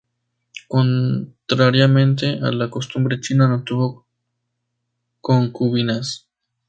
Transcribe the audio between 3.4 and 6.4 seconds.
no tuvo concubinas.